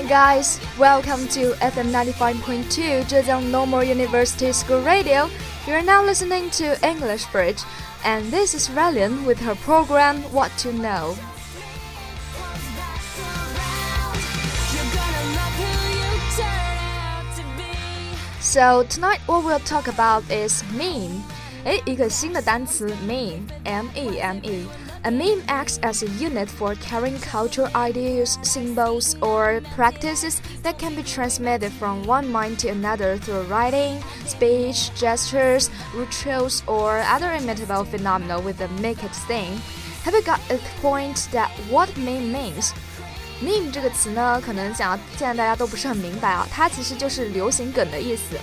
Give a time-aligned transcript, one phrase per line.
[0.00, 5.28] Hey night guys, welcome to FM 95.2 Zhejiang Normal University School Radio.
[5.66, 7.62] You're now listening to English Bridge,
[8.04, 11.14] and this is Ralian with her program What to Know.
[12.36, 14.18] comes back around.
[14.72, 17.72] You're gonna love who you turn out to be.
[18.40, 21.22] So tonight what we'll talk about is meme.
[21.64, 24.66] 诶，一个新的单词 meme，m e m e。
[25.04, 30.96] A meme acts as a unit for carrying cultural ideas, symbols, or practices that can
[30.96, 37.84] be transmitted from one mind to another through writing, speech, gestures, rituals, or other imitable
[37.84, 39.60] phenomena with a make it thing.
[40.04, 42.72] Have you got a point that what meme means?
[43.40, 48.36] meme 这个词呢，可能想要现在大家都不是很明白啊，它其实就是流行梗的意思。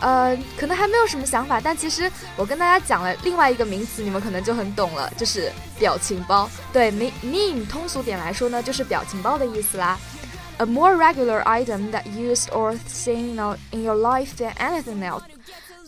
[0.00, 6.48] 呃，可能还没有什么想法，但其实我跟大家讲了另外一个名词，你们可能就很懂了，就是表情包。
[6.72, 9.98] 对，meme meme 通俗点来说呢，就是表情包的意思啦。
[10.58, 13.38] A more regular item that used or seen
[13.72, 15.22] in your life than anything else.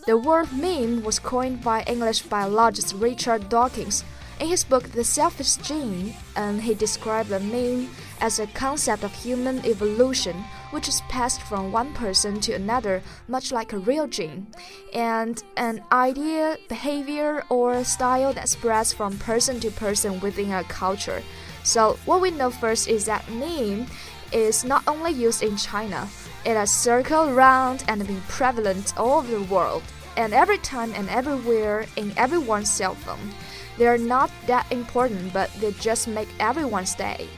[0.05, 4.01] The word meme was coined by English biologist Richard Dawkins.
[4.39, 7.89] In his book The Selfish Gene, and he described the meme
[8.21, 13.52] as a concept of human evolution, which is passed from one person to another, much
[13.52, 14.44] like a real gene,
[14.92, 21.22] and an idea, behavior, or style that spreads from person to person within a culture.
[21.62, 23.86] So, what we know first is that meme
[24.32, 26.08] is not only used in China,
[26.44, 29.84] it has circled around and been prevalent all over the world,
[30.16, 33.30] and every time and everywhere in everyone's cell phone.
[33.78, 37.28] They are not that important, but they just make everyone's day.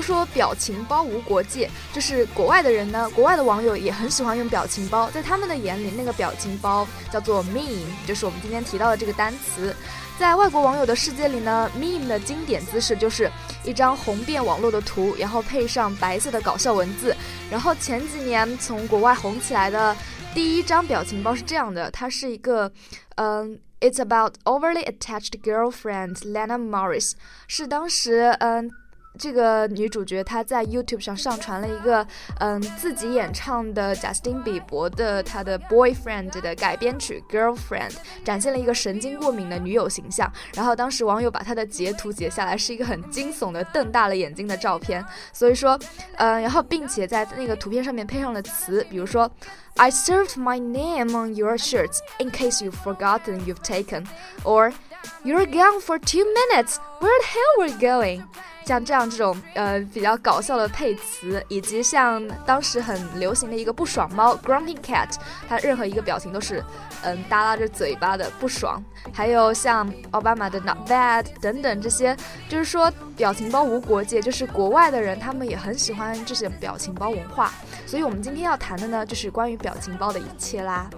[0.00, 9.76] 都说表情包无国界，就是国外的人呢，国外的网友也很喜欢用表情包，在他们的眼里，那个表情包叫做 meme，就是我们今天提到的这个单词。
[10.18, 13.30] 在外国网友的世界里呢，meme 的经典姿势就是
[13.62, 17.14] 一张红遍网络的图，然后配上白色的搞笑文字。
[17.50, 19.94] 然后前几年从国外红起来的
[20.32, 22.72] 第一张表情包是这样的，它是一个，
[23.16, 27.12] 嗯、i t s about overly attached girlfriend Lena Morris，
[27.48, 28.70] 是当时嗯。
[29.18, 32.06] 这个女主角她在 YouTube 上上传了一个
[32.38, 37.92] 嗯自己演唱的贾斯汀比伯的她的 Boyfriend 的改编曲 Girlfriend，
[38.24, 40.30] 展现了一个神经过敏的女友形象。
[40.54, 45.04] 然后当时网友把她的截图截下来，是一个很惊悚的瞪大了眼睛的照片。
[45.32, 45.78] 所以说，
[46.16, 49.30] 嗯，然后并且在那个图片上面配上了词，比如说
[49.76, 54.06] I served my name on your shirts in case you've forgotten you've taken,
[54.44, 54.72] or
[55.24, 56.78] You're gone for two minutes.
[57.00, 58.22] Where the hell were you going?
[58.66, 65.16] 像这样这种呃比较搞笑的配词，以及像当时很流行的一个不爽猫 Grumpy Cat，
[65.48, 66.62] 它任何一个表情都是
[67.02, 68.80] 嗯耷拉着嘴巴的不爽。
[69.12, 72.16] 还有像奥巴马的 Not Bad 等等这些，
[72.48, 77.52] 就是说表情包无国界，就是国外的人他们也很喜欢这些表情包文化。
[77.86, 80.88] 所以我们今天要谈的呢，就是关于表情包的一切啦。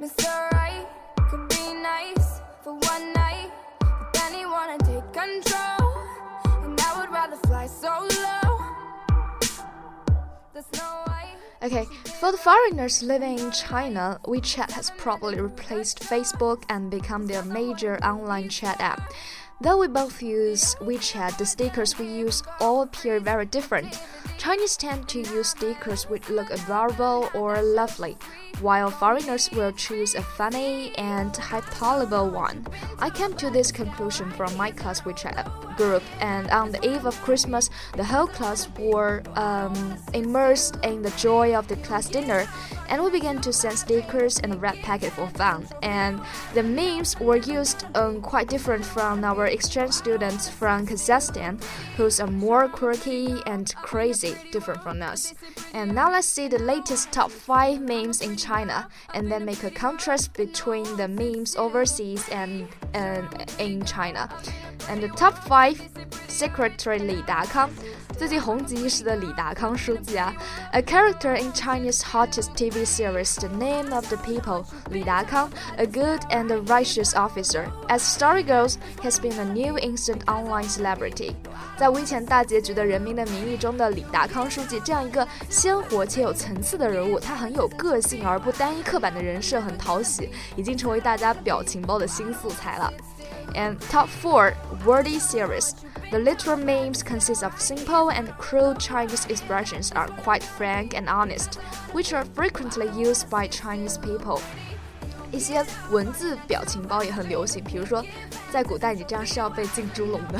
[0.00, 0.28] Mr.
[0.52, 0.86] Right
[1.30, 5.90] could be nice for one night, but then he wanna take control,
[6.62, 8.60] and I would rather fly so low.
[10.52, 11.30] There's no way.
[11.62, 11.86] Okay,
[12.20, 17.96] for the foreigners living in China, WeChat has probably replaced Facebook and become their major
[18.04, 19.10] online chat app.
[19.58, 23.98] Though we both use WeChat, the stickers we use all appear very different.
[24.36, 28.18] Chinese tend to use stickers which look adorable or lovely,
[28.60, 32.66] while foreigners will choose a funny and hyperbole one.
[32.98, 37.20] I came to this conclusion from my class WeChat group, and on the eve of
[37.22, 42.46] Christmas, the whole class were um, immersed in the joy of the class dinner,
[42.88, 45.66] and we began to send stickers and red packet for fun.
[45.82, 46.20] And
[46.52, 51.62] the memes were used um, quite different from our exchange students from Kazakhstan,
[51.96, 55.34] who's are more quirky and crazy, different from us.
[55.72, 59.70] And now let's see the latest top 5 memes in China and then make a
[59.70, 63.22] contrast between the memes overseas and uh,
[63.58, 64.28] in China.
[64.88, 65.88] And the top 5
[66.28, 67.72] Secretary Li Dakang
[68.14, 70.32] 最近红极一时的李达康书记啊
[70.72, 77.66] ，a character in Chinese hottest TV series The Name of the People，李达康，a good and righteous officer.
[77.88, 81.34] As story goes, has been a new instant online celebrity.
[81.76, 92.90] 在危前大结局的《人民的名义》中的李达康书记，这样一个鲜活且有层次的人物，他很有个性而不单一刻板的人设，很讨喜，已经成为大家表情包的新素材了。
[93.53, 94.53] And top four
[94.85, 95.73] wordy series.
[96.09, 101.59] The literal memes consist of simple and crude Chinese expressions are quite frank and honest,
[101.93, 104.41] which are frequently used by Chinese people.
[105.31, 108.03] 一些文字表情包也很流行，比如说，
[108.51, 110.39] 在古代你这样是要被进猪笼的，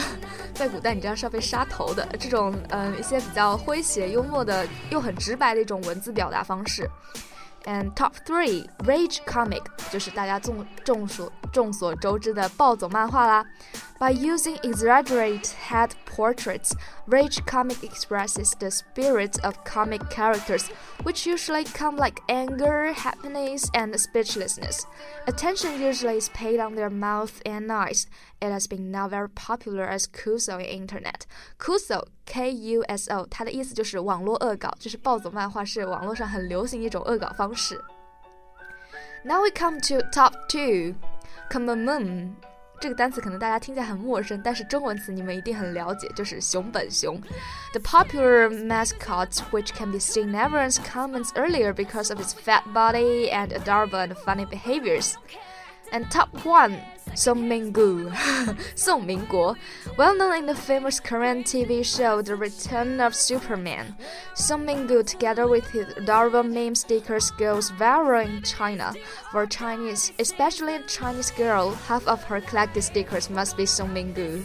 [0.54, 6.90] 在古代你这样是要被杀头的，这种嗯一些比较诙谐幽默的又很直白的一种文字表达方式。
[7.67, 13.45] And top three rage comic 就是大家众众所众所周知的暴走漫画啦。
[13.99, 16.77] By using exaggerated head portraits,
[17.07, 20.69] Rage Comic expresses the spirits of comic characters,
[21.03, 24.87] which usually come like anger, happiness, and speechlessness.
[25.27, 28.07] Attention usually is paid on their mouth and eyes.
[28.43, 31.25] It has been now very popular as Kuso in internet.
[31.59, 37.83] Kuso K U S O，它的意思就是网络恶搞，就是暴走漫画是网络上很流行一种恶搞方式。
[39.25, 40.95] Now we come to top two.
[41.51, 42.35] Kumamon
[42.80, 47.22] 这个单词可能大家听起来很陌生，但是中文词你们一定很了解，就是熊本熊。
[47.74, 53.30] The popular mascot, which can be seen in everyone's comments earlier because of its fat body
[53.32, 55.14] and adorable and funny behaviors.
[55.92, 56.80] And top one,
[57.15, 58.13] Song Minggu,
[58.75, 59.57] Song Mingguo,
[59.97, 63.97] well known in the famous Korean TV show The Return of Superman.
[64.35, 68.93] Song Minggu, together with his adorable meme stickers, goes viral in China.
[69.33, 74.45] For Chinese, especially Chinese girl, half of her collected stickers must be Song Minggu.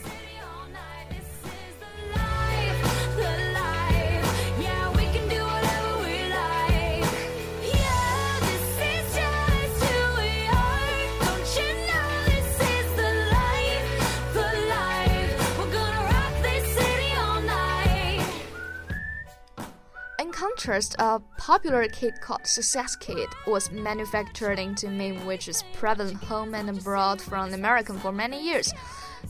[20.61, 26.53] Contrast, a popular kit called Success Kit was manufactured into me, which is prevalent home
[26.53, 28.71] and abroad from American for many years.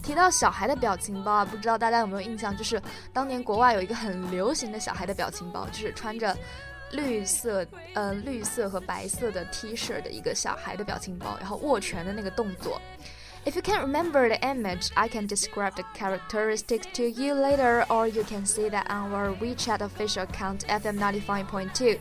[0.01, 2.55] 提到小孩的表情包啊，不知道大家有没有印象？
[2.55, 2.81] 就是
[3.13, 6.35] 当年国外有一个很流行的小孩的表情包，就是穿着
[6.91, 12.81] 绿色呃绿色和白色的 T 恤的一个小孩的表情包，然后握拳的那个动作。
[13.43, 18.23] If you can't remember the image, I can describe the characteristics to you later, or you
[18.23, 21.99] can see that on our WeChat official account FM95.2.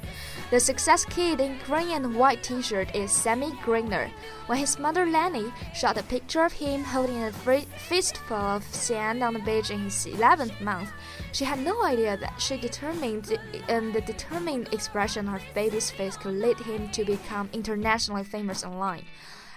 [0.51, 4.11] The success kid in green and white t-shirt is Sammy Griner.
[4.49, 9.33] When his mother Laney shot a picture of him holding a fistful of sand on
[9.33, 10.93] the beach in his 11th month,
[11.33, 13.39] she had no idea that she determined
[13.71, 18.63] um, the determined expression on her baby's face could lead him to become internationally famous
[18.63, 19.05] online.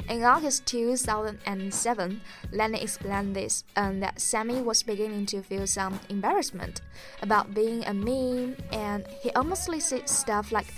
[0.10, 2.22] In August 2007,
[2.52, 6.82] Laney explained this and that Sammy was beginning to feel some embarrassment
[7.22, 10.74] about being a meme, and he honestly said stuff like,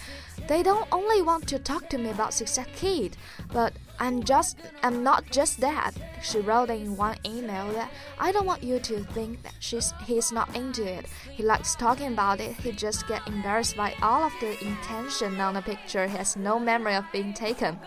[0.48, 3.18] "They don't only want to talk to me about Success Kid,
[3.52, 7.90] but I'm just I'm not just that." She wrote in one email that
[8.20, 11.08] I don't want you to think that she's he's not into it.
[11.32, 12.54] He likes talking about it.
[12.58, 16.08] He just get embarrassed by all of the intention on the picture.
[16.08, 17.80] He has no memory of being taken.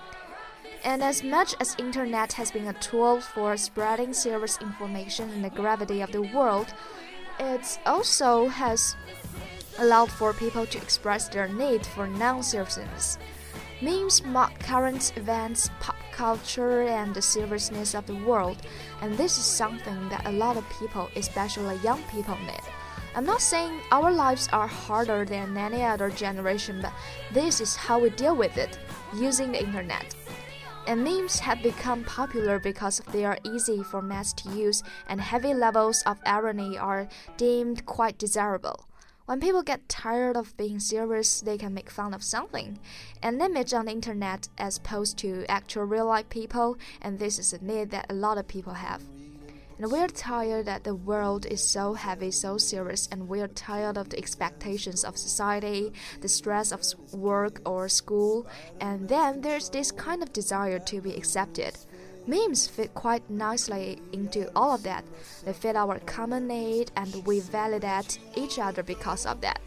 [0.85, 5.51] And as much as internet has been a tool for spreading serious information in the
[5.51, 6.73] gravity of the world,
[7.41, 8.97] it also has
[9.79, 13.19] allowed for people to express their need for non-seriousness.
[13.81, 18.57] Memes mock current events, pop culture, and the seriousness of the world,
[19.03, 22.61] and this is something that a lot of people, especially young people, need.
[23.15, 26.93] I'm not saying our lives are harder than any other generation, but
[27.33, 28.79] this is how we deal with it
[29.15, 30.15] using the internet
[30.89, 35.53] and memes have become popular because they are easy for mass to use and heavy
[35.53, 38.87] levels of irony are deemed quite desirable.
[39.27, 42.79] When people get tired of being serious, they can make fun of something.
[43.23, 47.53] An image on the internet as opposed to actual real life people, and this is
[47.53, 49.03] a need that a lot of people have.
[49.79, 54.09] And we're tired that the world is so heavy, so serious, and we're tired of
[54.09, 56.83] the expectations of society, the stress of
[57.13, 58.49] work or school,
[58.81, 61.77] and then there's this kind of desire to be accepted.
[62.27, 65.05] Memes fit quite nicely into all of that.
[65.45, 69.61] They fit our common need, and we validate each other because of that.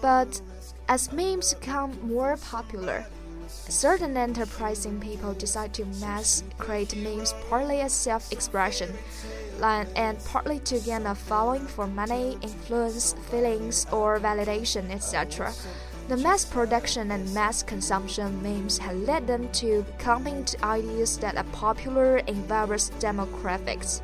[0.00, 0.40] But
[0.88, 3.06] As memes become more popular,
[3.72, 8.92] certain enterprising people decide to mass create memes partly as self expression
[9.62, 15.52] and partly to gain a following for money, influence, feelings, or validation, etc.
[16.08, 21.36] The mass production and mass consumption memes have led them to coming to ideas that
[21.36, 24.02] are popular in various demographics.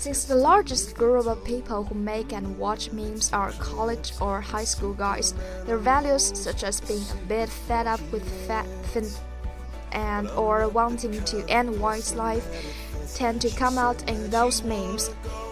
[0.00, 4.64] Since the largest group of people who make and watch memes are college or high
[4.64, 5.34] school guys,
[5.66, 8.64] their values such as being a bit fed up with fat
[9.92, 12.46] and or wanting to end one's life
[13.14, 15.10] tend to come out in those memes.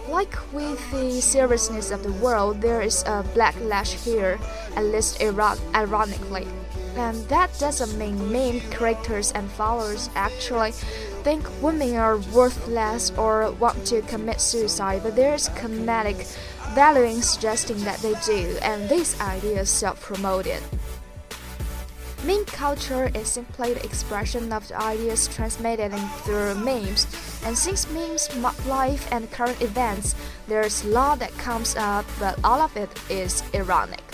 [0.09, 4.39] Like with the seriousness of the world, there is a backlash here,
[4.75, 6.47] at least ironically.
[6.95, 10.73] And that doesn't mean meme creators and followers actually
[11.29, 16.17] think women are worthless or want to commit suicide, but there's comedic
[16.73, 20.63] valuing suggesting that they do, and this idea is self promoted.
[22.25, 25.93] Meme culture is simply the expression of the ideas transmitted
[26.25, 27.05] through memes,
[27.45, 30.15] and since memes mock life and current events,
[30.47, 34.08] there's a lot that comes up, but all of it is ironic.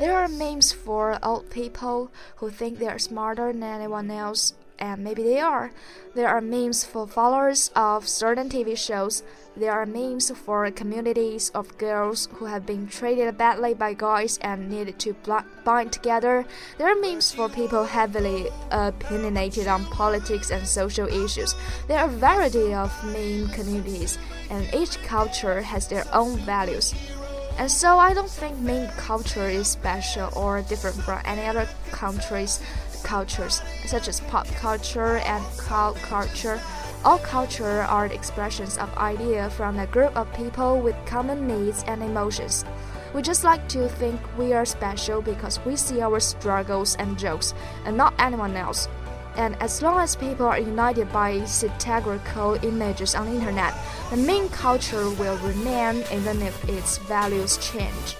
[0.00, 5.04] There are memes for old people who think they are smarter than anyone else, and
[5.04, 5.72] maybe they are.
[6.14, 9.22] There are memes for followers of certain TV shows.
[9.54, 14.70] There are memes for communities of girls who have been treated badly by guys and
[14.70, 15.14] needed to
[15.66, 16.46] bind together.
[16.78, 21.54] There are memes for people heavily opinionated on politics and social issues.
[21.88, 24.16] There are a variety of meme communities,
[24.48, 26.94] and each culture has their own values.
[27.58, 32.60] And so I don't think meme culture is special or different from any other country's
[33.02, 36.60] cultures, such as pop culture and cult culture.
[37.04, 42.02] All culture are expressions of idea from a group of people with common needs and
[42.02, 42.64] emotions.
[43.14, 47.54] We just like to think we are special because we see our struggles and jokes,
[47.84, 48.86] and not anyone else.
[49.36, 53.74] And as long as people are united by satirical images on the internet,
[54.10, 58.16] the main culture will remain even if its values change.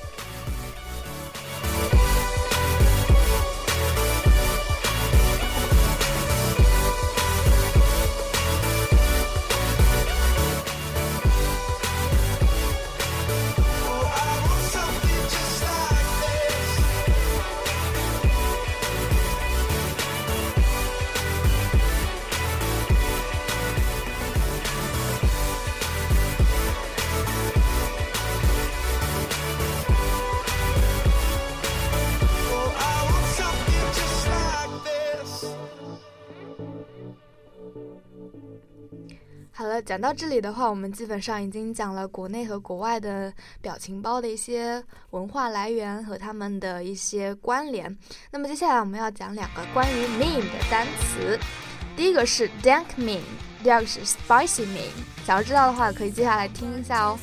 [39.80, 43.32] 好了，讲到这里的话，我们基本上已经讲了国内和国外的
[43.62, 47.98] 表情包的一些文化来源和他们的一些关联。
[48.30, 51.40] 那么接下来我们要讲两个关于 meme 的单词，
[51.96, 53.22] 第一个是 dank meme，
[53.64, 54.92] 第二个是 spicy meme。
[55.26, 57.18] 想要知道的话，可以接下来听一下哦。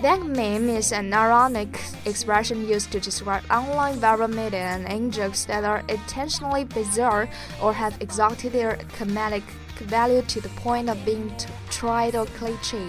[0.00, 1.70] Dank meme is an ironic
[2.04, 7.26] expression used to describe online viral media and in-jokes that are intentionally bizarre
[7.60, 9.42] or have exalted their comedic
[9.79, 11.31] value to the point of being
[11.69, 12.87] tried or cliche.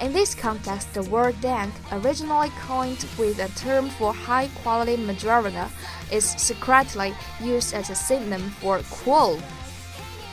[0.00, 5.68] In this context, the word dank, originally coined with a term for high quality marijuana,
[6.12, 9.40] is secretly used as a synonym for cool.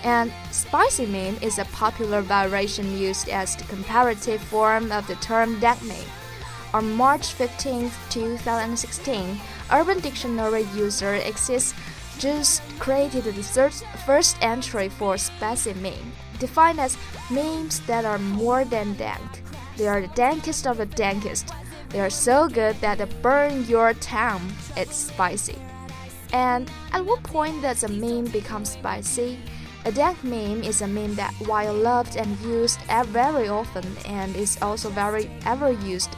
[0.03, 5.59] And spicy meme is a popular variation used as the comparative form of the term
[5.59, 5.81] dank.
[6.75, 9.39] On March 15, 2016,
[9.71, 11.73] Urban Dictionary user exists
[12.19, 13.33] just created the
[14.05, 16.97] first entry for spicy meme, defined as
[17.29, 19.43] memes that are more than dank.
[19.77, 21.53] They are the dankest of the dankest.
[21.89, 24.51] They are so good that they burn your tongue.
[24.75, 25.57] It's spicy.
[26.33, 29.39] And at what point does a meme become spicy?
[29.85, 34.57] A dank meme is a meme that, while loved and used very often and is
[34.61, 36.15] also very ever used,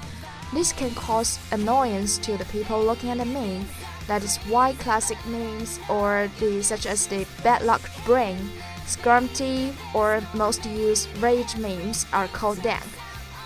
[0.54, 3.66] this can cause annoyance to the people looking at the meme
[4.08, 8.50] that is why classic memes or the such as the bad luck Brian
[8.88, 12.84] scrumpty, or most used rage memes are called dank.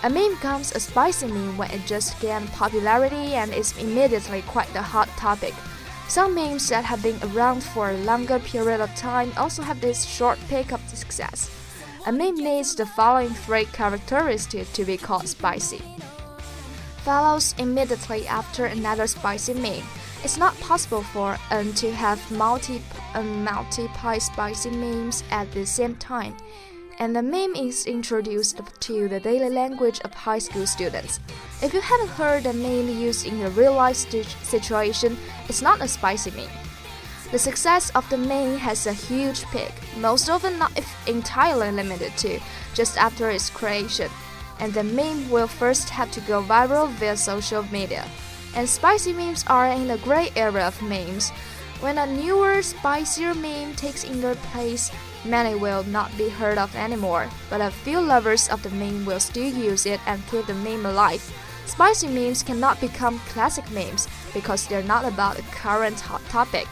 [0.04, 4.72] A meme becomes a spicy meme when it just gained popularity and is immediately quite
[4.72, 5.54] the hot topic.
[6.08, 10.04] Some memes that have been around for a longer period of time also have this
[10.04, 11.50] short of success.
[12.06, 15.80] A meme needs the following three characteristics to be called spicy.
[17.04, 19.86] Follows immediately after another spicy meme.
[20.24, 22.80] It's not possible for N to have multi,
[23.14, 26.36] um, multiple spicy memes at the same time
[26.98, 31.20] and the meme is introduced to the daily language of high school students.
[31.60, 35.16] If you haven't heard a meme used in a real life situation,
[35.48, 36.48] it's not a spicy meme.
[37.30, 40.72] The success of the meme has a huge peak, most often not
[41.06, 42.38] entirely limited to
[42.74, 44.10] just after its creation,
[44.60, 48.06] and the meme will first have to go viral via social media.
[48.54, 51.30] And spicy memes are in the gray area of memes.
[51.80, 54.90] When a newer, spicier meme takes in their place,
[55.24, 59.20] Many will not be heard of anymore, but a few lovers of the meme will
[59.20, 61.22] still use it and keep the meme alive.
[61.64, 66.66] Spicy memes cannot become classic memes because they're not about a current hot topic.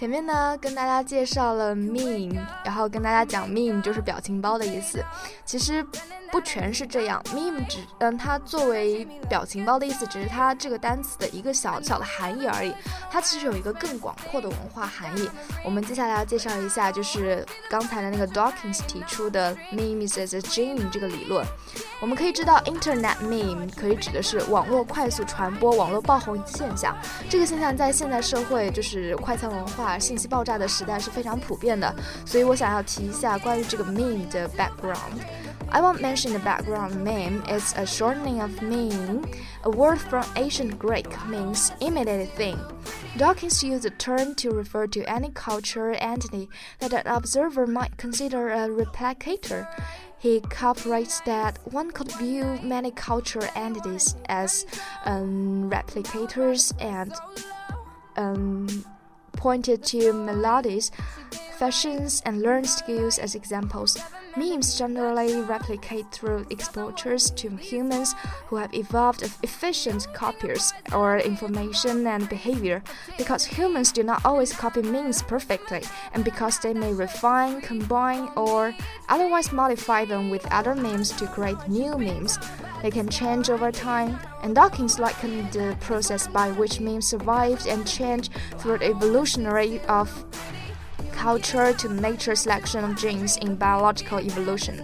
[0.00, 5.04] 前面呢，跟大家介绍了 meme，然后跟大家讲 meme 就是表情包的意思。
[5.44, 5.84] 其实
[6.30, 12.72] 不全是这样，meme 只嗯，它作为表情包的意思，只是它这个单词的一个小小的含义而已。
[13.10, 15.28] 它其实有一个更广阔的文化含义。
[15.64, 21.44] 我们接下来要介绍一下，就是刚才的那个 Dawkins 提出的 meme is a gene 这个理论。
[22.00, 26.96] 我们可以知道，Internet meme 可以指的是网络快速传播、网络爆红现象。
[27.28, 31.94] 这个现象在现代社会，就是快餐文化、信息爆炸的时代是非常普遍的。
[32.24, 35.20] 所以我想要提一下关于这个 meme 的 background。
[35.72, 39.24] I won't mention the background meme, it's a shortening of meme.
[39.62, 42.58] A word from ancient Greek means imitated thing.
[43.16, 46.48] Dawkins used the term to refer to any cultural entity
[46.80, 49.68] that an observer might consider a replicator.
[50.18, 54.66] He cooperates that one could view many cultural entities as
[55.04, 57.14] um, replicators and
[58.16, 58.84] um,
[59.32, 60.90] pointed to melodies,
[61.58, 63.96] fashions, and learned skills as examples.
[64.36, 68.14] Memes generally replicate through exposures to humans
[68.46, 72.82] who have evolved efficient copiers or information and behavior
[73.18, 75.82] because humans do not always copy memes perfectly
[76.14, 78.72] and because they may refine, combine, or
[79.08, 82.38] otherwise modify them with other memes to create new memes.
[82.82, 87.86] They can change over time, and Dawkins likened the process by which memes survived and
[87.86, 90.08] changed through the evolutionary of
[91.20, 94.74] culture to nature selection of genes in biological evolution.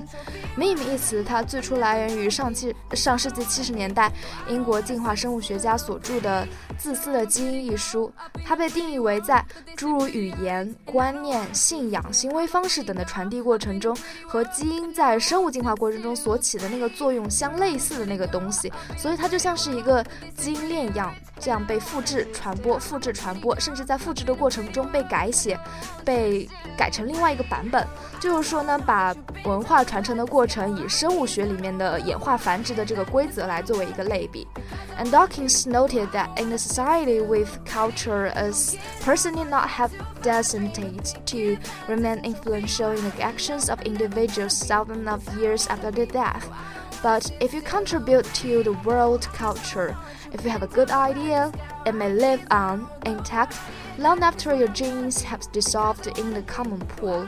[0.57, 4.11] Meme 一词，它最初来源于上期上世纪七十年代
[4.49, 6.45] 英国进化生物学家所著的
[6.79, 8.11] 《自私的基因》一书。
[8.45, 9.45] 它被定义为在
[9.77, 13.97] 诸如语言、观念、信仰、行为方式等的传递过程中，
[14.27, 18.73] 和基因在生物进化过程中所起的那个作用相类似的那个东西。
[18.97, 20.05] 所以它就像是一个
[20.37, 25.59] 基因链一样，这样被复制、传播、复制、传播，甚至在复制的过程中被改写、
[26.03, 26.26] 被
[26.78, 27.86] 改成另外一个版本。
[28.20, 29.16] 就是说呢，把
[29.46, 34.48] 文化传承的过程以生物学里面的演化繁殖的这个规则来作为一个类比。
[35.00, 38.52] And Dawkins noted that in a society with culture, a
[39.04, 39.90] person need not have
[40.22, 46.44] descendants to remain influential in the actions of individuals thousands of years after their death.
[47.02, 49.96] But if you contribute to the world culture,
[50.32, 51.52] if you have a good idea,
[51.84, 53.56] it may live on intact
[53.99, 57.27] Long after your genes have dissolved in the common pool,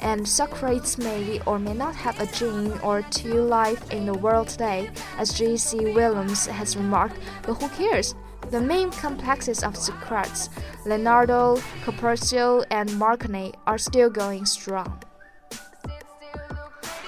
[0.00, 4.48] and Socrates may or may not have a gene or two life in the world
[4.48, 5.78] today, as G.C.
[5.94, 8.16] Williams has remarked, but who cares?
[8.50, 10.50] The meme complexes of Socrates,
[10.84, 15.00] Leonardo, Copernicus, and Marconi are still going strong.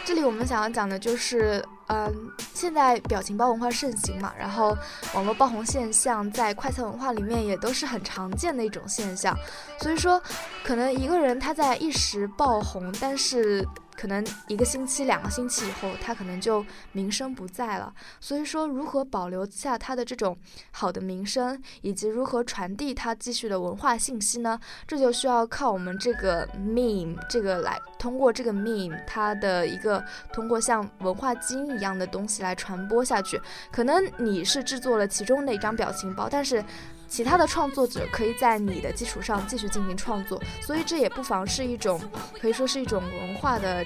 [0.05, 4.77] 这里我们想要讲的就是嗯，现在表情包文化盛行嘛，然后
[5.13, 9.37] 网络爆红现象在快餐文化里面也都是很常见的一种现象。
[9.81, 10.23] 所以说，
[10.63, 13.67] 可能一个人他在一时爆红，但是。
[14.01, 17.93] 可能一个星期、两个星期以后，它可能就名声不在了。
[18.19, 20.35] 所以说，如何保留下它的这种
[20.71, 24.59] 好的名声，以及如何传递它继续的文化信息呢？
[24.87, 33.39] 这就需要靠我们这个 meme 这个来，通过这个 meme 它的一个通过像文化基因一样的东西来传播下去。
[33.71, 36.65] 可能你是制作了其中的一张表情包，但是。
[37.11, 42.01] 其他的创作者可以在你的基础上继续进行创作，所以这也不妨是一种
[42.41, 43.85] 可以说是一种文化的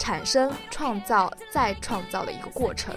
[0.00, 2.92] 产生、创造、再创造的一个过程。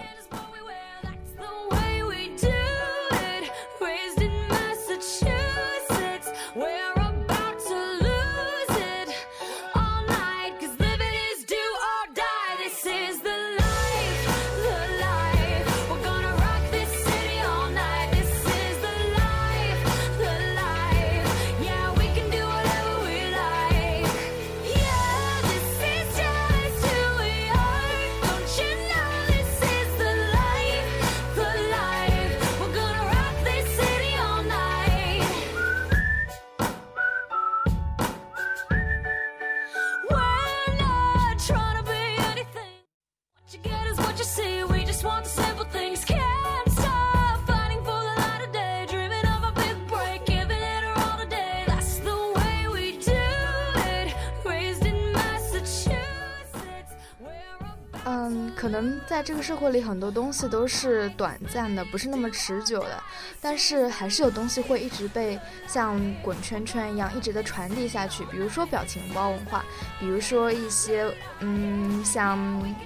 [59.10, 63.04] 在这个社会里，很多东西都是短暂的，不是那么持久的。
[63.42, 68.24] 但是还是有东西会一直被像滚圈圈一样一直的传递下去。
[68.26, 69.64] 比如说表情包文化，
[70.00, 71.06] 比如说一些
[71.40, 72.38] 嗯，像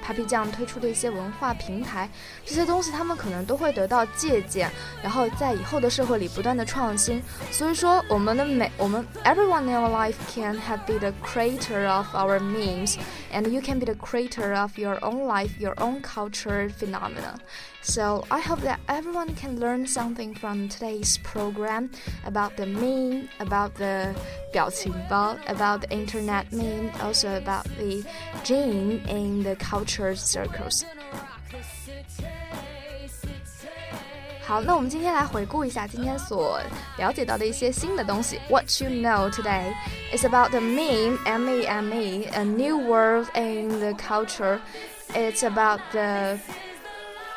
[0.06, 2.10] Papi 酱推出的一些文化平台，
[2.46, 4.70] 这些东西他们可能都会得到借鉴，
[5.02, 7.22] 然后在以后的社会里不断的创新。
[7.52, 13.86] 所以说，我们的每我们 everyone in our life can have be the creator of our memes，and you can be
[13.86, 15.52] the creator of your own life。
[15.60, 17.36] your own culture phenomena.
[17.83, 21.91] So I hope that everyone can learn something from today's program
[22.27, 24.15] about the meme, about the
[24.53, 28.05] 表情包, about the internet meme, also about the
[28.45, 30.83] gene in the culture circles.
[34.43, 36.59] 好，那我们今天来回顾一下今天所
[36.97, 38.41] 了解到的一些新的东西。
[38.49, 39.75] What you know today
[40.11, 44.59] is about the meme, M-E-M-E, a new world in the culture
[45.15, 46.39] it's about the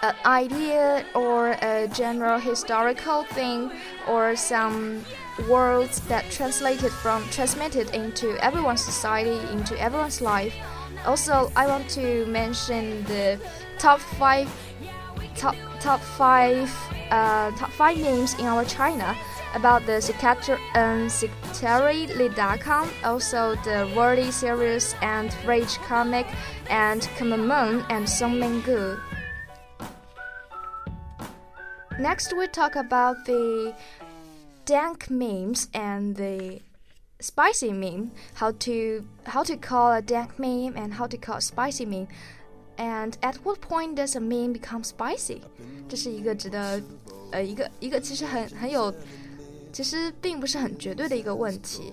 [0.06, 3.70] an idea or a general historical thing
[4.08, 5.04] or some
[5.48, 10.54] words that translated from transmitted into everyone's society into everyone's life
[11.04, 13.38] also i want to mention the
[13.78, 14.48] top five
[15.34, 16.70] top top five
[17.10, 19.16] uh, top five names in our china
[19.54, 26.26] about the secretary, um, secretary Li Dakang, also the Wordy series and Rage comic,
[26.68, 29.00] and Kumamon and Song Minggu.
[31.99, 33.73] Next, we talk about the
[34.65, 36.61] dank memes and the
[37.19, 38.11] spicy meme.
[38.33, 42.07] How to how to call a dank meme and how to call a spicy meme.
[42.77, 45.41] And at what point does a meme become spicy？
[45.87, 46.81] 这是一个值得，
[47.31, 48.91] 呃，一个一个其实很很有
[49.71, 51.91] 其实并不是很绝对的一个问题。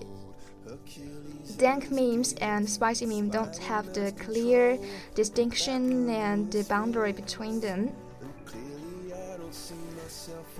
[1.59, 4.79] Dank memes and spicy memes don't have the clear
[5.13, 7.89] distinction and the boundary between them.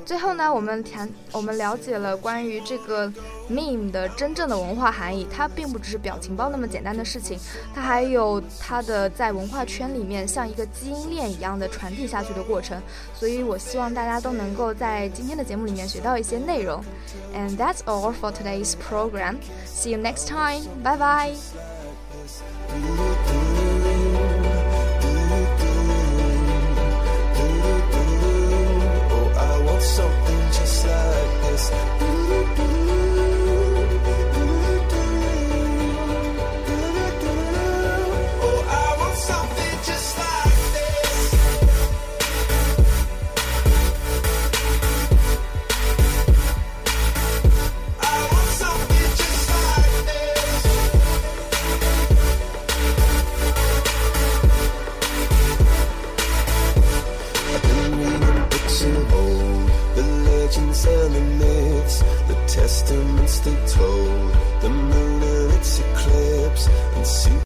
[0.05, 3.11] 最后呢，我们谈，我们了解了关于这个
[3.51, 5.27] meme 的真正的文化含义。
[5.35, 7.39] 它并不只是表情包那么简单的事情，
[7.75, 12.81] 它还有它的在文化圈里面像一个基因链一样的传递下去的过程。
[13.15, 16.83] 所以我希望大家都能够在今天的节目里面学到一些内容。
[17.35, 19.37] And that's all for today's program.
[19.67, 20.65] See you next time.
[20.83, 21.74] Bye bye.